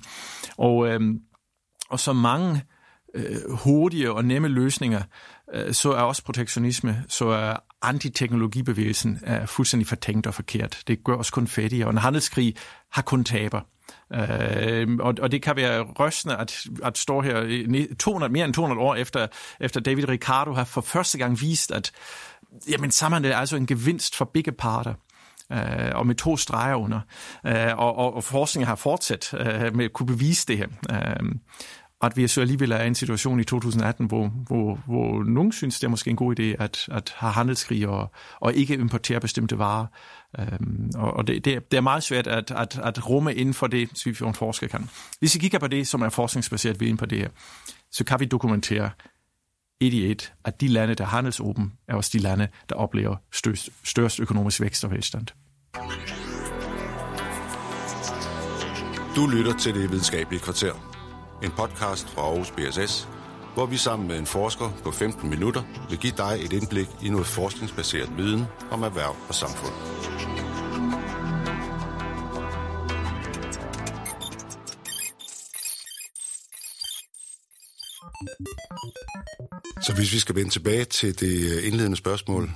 Og, 0.58 0.88
øh, 0.88 1.02
og 1.90 2.00
så 2.00 2.14
mange 2.14 2.62
øh, 3.16 3.52
hurtige 3.52 4.12
og 4.12 4.26
nemme 4.26 4.48
løsninger, 4.48 5.02
øh, 5.54 5.74
så 5.74 5.92
er 5.92 6.02
også 6.02 6.24
protektionisme, 6.24 7.04
så 7.08 7.28
er 7.28 7.56
antiteknologibevægelsen 7.82 9.20
er 9.24 9.46
fuldstændig 9.46 9.88
fortænkt 9.88 10.28
og 10.28 10.34
forkert. 10.34 10.84
Det 10.88 11.04
gør 11.04 11.16
os 11.16 11.32
kun 11.32 11.48
fattige, 11.48 11.86
og 11.86 11.92
en 11.92 11.98
handelskrig 11.98 12.56
har 12.92 13.02
kun 13.02 13.24
taber. 13.24 13.62
Øh, 14.14 14.98
og, 15.00 15.16
og 15.22 15.32
det 15.32 15.42
kan 15.42 15.56
være 15.56 15.82
rystende 16.00 16.38
at, 16.38 16.66
at 16.84 16.98
stå 16.98 17.22
her 17.22 17.88
200, 18.00 18.34
mere 18.34 18.46
end 18.46 18.54
200 18.54 18.82
år 18.82 18.96
efter, 18.96 19.28
efter 19.60 19.80
David 19.80 20.10
Ricardo 20.10 20.54
har 20.54 20.64
for 20.64 20.82
første 20.82 21.18
gang 21.18 21.42
vist, 21.42 21.72
at 21.72 21.92
jamen, 22.70 22.92
samhandel 22.92 23.32
er 23.32 23.36
det 23.36 23.40
altså 23.40 23.56
en 23.56 23.66
gevinst 23.66 24.16
for 24.16 24.26
begge 24.26 24.52
parter 24.52 24.94
øh, 25.52 25.92
og 25.96 26.08
med 26.08 26.16
to 26.16 26.38
streger 26.38 26.76
under. 26.76 27.00
Øh, 27.46 27.78
og, 27.78 27.96
og, 27.96 28.14
og 28.14 28.24
forskningen 28.24 28.68
har 28.68 28.76
fortsat 28.76 29.34
øh, 29.34 29.76
med 29.76 29.86
at 29.86 29.94
kunne 29.94 30.08
bevise 30.08 30.48
det 30.48 30.58
her. 30.58 30.68
Øh, 30.92 31.32
at 32.02 32.18
vi 32.18 32.28
så 32.28 32.42
alligevel 32.42 32.72
er 32.72 32.84
i 32.84 32.88
en 32.88 32.96
situation 32.96 33.40
i 33.40 33.44
2018, 33.44 34.06
hvor, 34.06 34.28
hvor, 34.28 34.80
hvor 34.86 35.24
nogen 35.24 35.52
synes, 35.52 35.80
det 35.80 35.88
er 35.88 35.90
måske 35.90 36.10
en 36.10 36.16
god 36.16 36.40
idé 36.40 36.44
at, 36.44 36.90
at 36.92 37.14
have 37.18 37.32
handelskrig 37.32 37.88
og, 37.88 38.12
og 38.40 38.54
ikke 38.54 38.74
importere 38.74 39.20
bestemte 39.20 39.58
varer. 39.58 39.86
Øhm, 40.40 40.92
og 40.96 41.14
og 41.14 41.28
det, 41.28 41.46
det, 41.46 41.72
det 41.72 41.78
er 41.78 41.82
meget 41.82 42.04
svært 42.04 42.28
at, 42.28 42.52
at, 42.52 42.80
at 42.84 43.10
rumme 43.10 43.36
inden 43.36 43.54
for 43.54 43.68
det, 43.68 43.90
som 44.18 44.28
en 44.28 44.34
forsker 44.34 44.68
kan. 44.68 44.90
Hvis 45.20 45.36
vi 45.36 45.40
kigger 45.40 45.60
på 45.60 45.68
det, 45.68 45.88
som 45.88 46.02
er 46.02 46.10
forskningsbaseret 46.10 46.80
viden 46.80 46.98
på 46.98 47.06
det 47.06 47.18
her, 47.18 47.30
så 47.92 48.04
kan 48.04 48.20
vi 48.20 48.26
dokumentere 48.26 48.90
et 49.80 49.94
i 49.94 50.12
et, 50.12 50.34
at 50.46 50.62
de 50.62 50.68
lande, 50.68 50.96
der 50.96 51.04
er 51.04 51.08
handelsåben, 51.08 51.74
er 51.88 51.96
også 51.96 52.10
de 52.14 52.20
lande, 52.20 52.48
der 52.70 52.76
oplever 52.76 53.16
størst, 53.34 53.70
størst 53.84 54.20
økonomisk 54.20 54.62
vækst 54.62 54.84
og 54.84 54.92
velstand. 54.92 55.28
Du 59.16 59.28
lytter 59.28 59.58
til 59.58 59.74
det 59.74 59.92
videnskabelige 59.92 60.40
kvarter 60.40 60.74
en 61.44 61.52
podcast 61.52 62.10
fra 62.10 62.22
Aarhus 62.22 62.52
BSS, 62.52 63.08
hvor 63.54 63.66
vi 63.66 63.78
sammen 63.78 64.08
med 64.08 64.20
en 64.20 64.26
forsker 64.26 64.70
på 64.84 64.92
15 64.92 65.30
minutter 65.30 65.64
vil 65.90 65.98
give 65.98 66.14
dig 66.18 66.38
et 66.46 66.54
indblik 66.54 66.88
i 67.04 67.10
noget 67.10 67.28
forskningsbaseret 67.28 68.18
viden 68.18 68.46
om 68.72 68.84
erhverv 68.84 69.16
og 69.28 69.36
samfund. 69.36 69.74
Hvis 80.00 80.14
vi 80.14 80.20
skal 80.20 80.36
vende 80.36 80.50
tilbage 80.50 80.86
til 80.86 81.20
det 81.20 81.52
øh, 81.52 81.68
indledende 81.68 81.98
spørgsmål, 81.98 82.52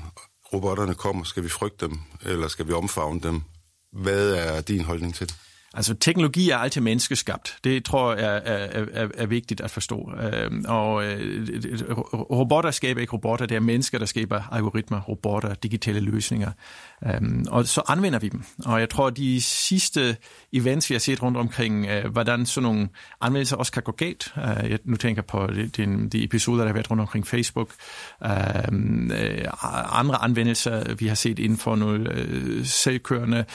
robotterne 0.54 0.96
kommer, 0.96 1.24
skal 1.24 1.44
vi 1.44 1.50
frygte 1.50 1.86
dem, 1.86 2.00
eller 2.26 2.48
skal 2.48 2.68
vi 2.68 2.74
omfavne 2.74 3.20
dem? 3.22 3.42
Hvad 3.92 4.34
er 4.34 4.62
din 4.62 4.84
holdning 4.84 5.16
til 5.16 5.28
det? 5.28 5.36
Altså, 5.75 5.94
teknologi 5.94 6.50
er 6.50 6.58
altid 6.58 6.82
menneskeskabt. 6.82 7.58
Det 7.63 7.86
tror 7.86 8.15
jeg 8.15 8.42
er, 8.46 8.51
er, 8.53 8.86
er, 8.94 9.08
er 9.18 9.25
vigtigt 9.25 9.62
at 9.62 9.72
forstå. 9.72 10.12
Øhm, 10.22 10.65
og 10.68 11.06
øh, 11.06 11.51
robotter 12.13 12.72
skaber 12.72 13.01
ikke 13.01 13.13
robotter, 13.13 13.46
det 13.46 13.56
er 13.56 13.60
mennesker, 13.60 14.00
der 14.00 14.06
skaber 14.06 14.42
algoritmer, 14.51 15.01
robotter, 15.01 15.53
digitale 15.53 16.00
løsninger. 16.00 16.51
Øhm, 17.06 17.46
og 17.50 17.68
så 17.68 17.82
anvender 17.88 18.20
vi 18.20 18.30
dem. 18.30 18.44
Og 18.65 18.80
jeg 18.80 18.89
tror, 18.89 19.08
at 19.08 19.18
de 19.18 19.42
sidste 19.42 20.18
events, 20.53 20.89
vi 20.89 20.96
har 20.96 21.00
set 21.00 21.24
rundt 21.24 21.38
omkring, 21.38 21.86
øh, 21.86 22.12
hvordan 22.12 22.46
sådan 22.46 22.63
nogle 22.70 22.89
anvendelser 23.22 23.56
også 23.56 23.72
kan 23.72 23.84
gå 23.84 23.92
galt. 23.92 24.34
Øh, 24.38 24.72
jeg 24.72 24.80
nu 24.84 24.96
tænker 24.96 25.22
på 25.22 25.48
de, 25.48 26.08
de, 26.08 26.24
episoder, 26.24 26.60
der 26.60 26.68
har 26.68 26.74
været 26.74 26.92
rundt 26.92 27.01
omkring 27.01 27.27
Facebook. 27.27 27.70
Øhm, 28.25 29.12
andre 29.92 30.24
anvendelser, 30.24 30.94
vi 30.94 31.08
har 31.08 31.15
set 31.15 31.39
inden 31.39 31.58
for 31.58 31.75
nogle 31.75 32.65
selvkørende. 32.65 33.46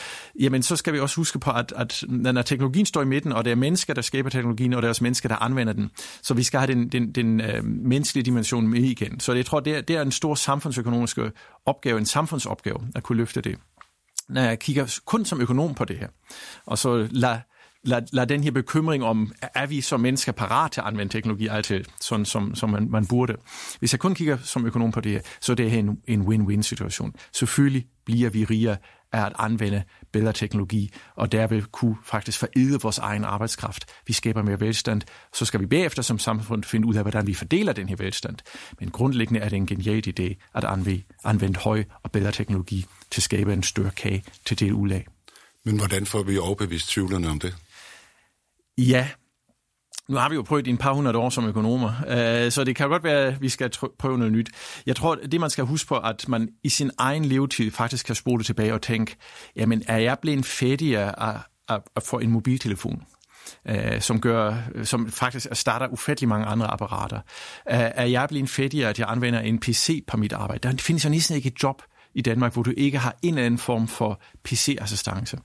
Jamen, 0.41 0.63
så 0.63 0.77
skal 0.77 0.93
vi 0.93 1.01
også 1.01 1.17
huske 1.17 1.39
på, 1.39 1.51
at, 1.51 1.73
at 1.77 2.05
når 2.09 2.43
teknologien 2.43 2.87
står 2.87 3.03
i 3.03 3.05
midten, 3.05 3.33
og 3.33 3.45
det 3.45 3.51
er 3.51 3.55
mennesker, 3.55 3.95
der 3.95 4.03
skaber 4.03 4.31
teknologien, 4.31 4.73
og 4.73 4.83
det 4.83 4.87
er 4.87 4.91
også 4.91 5.05
mennesker, 5.05 5.29
der 5.29 5.37
anvender 5.37 5.73
den. 5.73 5.91
Så 6.23 6.35
vi 6.35 6.43
skal 6.43 6.61
have 6.61 6.73
den, 6.73 6.89
den, 6.89 7.13
den 7.13 7.41
øh, 7.41 7.65
menneskelige 7.65 8.25
dimension 8.25 8.69
med 8.69 8.81
igen. 8.81 9.21
Så 9.21 9.33
jeg 9.33 9.47
tror, 9.47 9.61
det 9.61 9.77
er, 9.77 9.81
det 9.81 9.97
er 9.97 10.03
en 10.03 10.13
stor 10.13 10.35
samfundsøkonomisk 10.35 11.19
opgave, 11.67 11.99
en 11.99 12.07
samfundsopgave 12.07 12.89
at 12.95 13.03
kunne 13.03 13.19
løfte 13.19 13.41
det. 13.41 13.59
Når 14.29 14.41
jeg 14.41 14.59
kigger 14.59 15.01
kun 15.05 15.25
som 15.25 15.41
økonom 15.41 15.75
på 15.75 15.85
det 15.85 15.99
her, 15.99 16.09
og 16.67 16.79
så 16.79 17.09
lad, 17.11 17.39
lad, 17.85 18.03
lad 18.13 18.27
den 18.27 18.45
her 18.45 18.51
bekymring 18.51 19.05
om, 19.05 19.33
er 19.55 19.67
vi 19.67 19.81
som 19.81 20.01
mennesker 20.01 20.33
parat 20.33 20.73
til 20.73 20.81
at 20.81 20.87
anvende 20.87 21.13
teknologi 21.13 21.47
altid, 21.47 21.85
sådan 22.01 22.25
som, 22.25 22.55
som 22.55 22.71
man, 22.71 22.91
man 22.91 23.07
burde. 23.07 23.37
Hvis 23.79 23.93
jeg 23.93 24.01
kun 24.01 24.15
kigger 24.15 24.39
som 24.43 24.67
økonom 24.67 24.93
på 24.93 25.01
det 25.01 25.13
her, 25.13 25.21
så 25.41 25.53
er 25.53 25.57
det 25.57 25.71
her 25.71 25.79
en, 25.79 25.99
en 26.07 26.23
win-win 26.23 26.63
situation. 26.63 27.15
Selvfølgelig 27.33 27.87
bliver 28.05 28.31
vi 28.31 28.45
rigere 28.45 28.77
af 29.13 29.27
at 29.27 29.33
anvende 29.39 29.83
bedre 30.13 30.33
teknologi, 30.33 30.93
og 31.17 31.33
derved 31.33 31.63
kunne 31.63 31.97
faktisk 32.05 32.39
foræde 32.39 32.81
vores 32.83 32.99
egen 32.99 33.25
arbejdskraft. 33.25 33.85
Vi 34.07 34.13
skaber 34.13 34.43
mere 34.43 34.61
velstand, 34.61 35.03
så 35.35 35.45
skal 35.45 35.61
vi 35.61 35.67
bagefter 35.67 36.03
som 36.03 36.19
samfund 36.19 36.65
finde 36.65 36.89
ud 36.89 36.95
af, 36.95 37.03
hvordan 37.03 37.27
vi 37.27 37.35
fordeler 37.35 37.73
den 37.73 37.89
her 37.89 37.97
velstand. 37.97 38.37
Men 38.81 38.91
grundlæggende 38.91 39.41
er 39.41 39.49
det 39.49 39.57
en 39.57 39.67
genial 39.67 40.09
idé 40.09 40.51
at 40.55 40.65
anvende 41.25 41.59
høj 41.59 41.85
og 42.03 42.13
bedre 42.13 42.33
teknologi 42.33 42.87
til 43.11 43.21
at 43.21 43.25
skabe 43.25 43.53
en 43.53 43.63
større 43.63 43.91
kage 43.91 44.25
til 44.45 44.61
det 44.61 44.73
ulag. 44.73 45.07
Men 45.65 45.77
hvordan 45.77 46.07
får 46.07 46.23
vi 46.23 46.39
overbevist 46.39 46.89
tvivlerne 46.89 47.29
om 47.29 47.39
det? 47.39 47.55
Ja, 48.79 49.09
nu 50.09 50.17
har 50.17 50.29
vi 50.29 50.35
jo 50.35 50.43
prøvet 50.43 50.67
i 50.67 50.71
en 50.71 50.77
par 50.77 50.93
hundrede 50.93 51.19
år 51.19 51.31
som 51.31 51.47
økonomer, 51.47 51.93
øh, 52.09 52.51
så 52.51 52.65
det 52.65 52.77
kan 52.77 52.89
godt 52.89 53.05
være, 53.05 53.27
at 53.27 53.41
vi 53.41 53.49
skal 53.49 53.71
prøve 53.99 54.19
noget 54.19 54.33
nyt. 54.33 54.51
Jeg 54.87 54.97
tror, 54.97 55.15
det 55.15 55.41
man 55.41 55.51
skal 55.51 55.65
huske 55.65 55.89
på, 55.89 55.97
at 55.99 56.29
man 56.29 56.49
i 56.65 56.69
sin 56.69 56.91
egen 56.99 57.25
levetid 57.25 57.71
faktisk 57.71 58.07
kan 58.07 58.15
spole 58.15 58.45
tilbage 58.45 58.75
og 58.75 58.83
tænke, 58.83 59.17
jamen 59.57 59.83
er 59.87 59.99
jeg 59.99 60.19
blevet 60.23 60.47
fattigere 60.47 61.21
af, 61.21 61.39
af, 61.69 61.79
at 61.97 62.03
få 62.03 62.19
en 62.19 62.31
mobiltelefon? 62.31 63.03
Uh, 63.71 64.01
som 64.01 64.21
gør, 64.21 64.55
som 64.83 65.11
faktisk 65.11 65.47
starter 65.53 65.87
ufattelig 65.87 66.29
mange 66.29 66.47
andre 66.47 66.67
apparater. 66.67 67.17
Uh, 67.17 67.23
er 67.67 68.05
jeg 68.05 68.29
blevet 68.29 68.51
fattigere, 68.51 68.91
at 68.91 68.99
jeg 68.99 69.07
anvender 69.11 69.41
en 69.41 69.61
PC 69.61 70.05
på 70.07 70.17
mit 70.17 70.33
arbejde? 70.33 70.69
Der 70.69 70.77
findes 70.79 71.05
jo 71.05 71.11
næsten 71.11 71.37
ikke 71.37 71.47
et 71.47 71.63
job, 71.63 71.83
i 72.19 72.21
Danmark, 72.21 72.53
hvor 72.53 72.63
du 72.63 72.73
ikke 72.77 72.99
har 72.99 73.17
en 73.23 73.35
eller 73.35 73.47
anden 73.47 73.59
form 73.59 73.89
for 73.89 74.21
PC-assistance. 74.45 75.39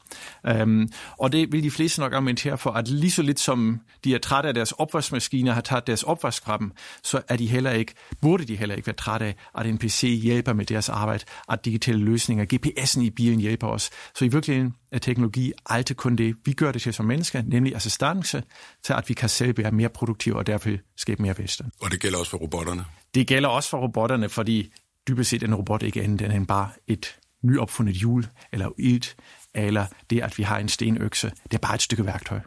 Um, 0.61 0.89
og 1.19 1.31
det 1.31 1.51
vil 1.51 1.63
de 1.63 1.71
fleste 1.71 1.99
nok 1.99 2.13
argumentere 2.13 2.57
for, 2.57 2.71
at 2.71 2.87
lige 2.87 3.11
så 3.11 3.21
lidt 3.21 3.39
som 3.39 3.79
de 4.03 4.15
er 4.15 4.19
trætte 4.19 4.47
af 4.47 4.53
deres 4.53 4.71
opvaskemaskiner, 4.71 5.53
har 5.53 5.61
taget 5.61 5.87
deres 5.87 6.03
opvask 6.03 6.43
fra 6.43 6.57
dem, 6.57 6.71
så 7.03 7.21
er 7.27 7.35
de 7.35 7.47
heller 7.47 7.71
ikke, 7.71 7.93
burde 8.21 8.45
de 8.45 8.55
heller 8.55 8.75
ikke 8.75 8.87
være 8.87 8.95
trætte 8.95 9.25
af, 9.25 9.35
at 9.57 9.65
en 9.65 9.77
PC 9.77 10.19
hjælper 10.23 10.53
med 10.53 10.65
deres 10.65 10.89
arbejde, 10.89 11.23
at 11.49 11.65
digitale 11.65 11.97
løsninger, 11.97 12.45
GPS'en 12.53 13.01
i 13.01 13.09
bilen 13.09 13.39
hjælper 13.39 13.67
os. 13.67 13.89
Så 14.15 14.25
i 14.25 14.27
virkeligheden 14.27 14.73
er 14.91 14.99
teknologi 14.99 15.51
altid 15.69 15.95
kun 15.95 16.15
det, 16.15 16.35
vi 16.45 16.53
gør 16.53 16.71
det 16.71 16.81
til 16.81 16.93
som 16.93 17.05
mennesker, 17.05 17.43
nemlig 17.47 17.75
assistance 17.75 18.43
til, 18.83 18.93
at 18.93 19.09
vi 19.09 19.13
kan 19.13 19.29
selv 19.29 19.57
være 19.57 19.71
mere 19.71 19.89
produktive 19.89 20.35
og 20.35 20.47
derfor 20.47 20.69
skabe 20.97 21.21
mere 21.21 21.37
velstand. 21.37 21.71
Og 21.81 21.91
det 21.91 21.99
gælder 21.99 22.19
også 22.19 22.31
for 22.31 22.37
robotterne? 22.37 22.85
Det 23.15 23.27
gælder 23.27 23.49
også 23.49 23.69
for 23.69 23.77
robotterne, 23.77 24.29
fordi 24.29 24.71
dybest 25.07 25.29
set 25.29 25.43
en 25.43 25.55
robot 25.55 25.83
ikke 25.83 26.03
andet 26.03 26.35
end 26.35 26.47
bare 26.47 26.69
et 26.87 27.19
nyopfundet 27.43 27.95
hjul 27.95 28.27
eller 28.51 28.69
ilt, 28.77 29.15
eller 29.55 29.85
det, 30.09 30.21
at 30.21 30.37
vi 30.37 30.43
har 30.43 30.57
en 30.57 30.69
stenøkse. 30.69 31.31
Det 31.43 31.53
er 31.53 31.57
bare 31.57 31.75
et 31.75 31.81
stykke 31.81 32.05
værktøj. 32.05 32.39